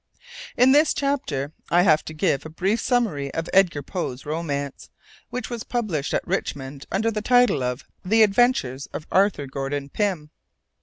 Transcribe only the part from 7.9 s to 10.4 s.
THE ADVENTURES OF ARTHUR GORDON PYM.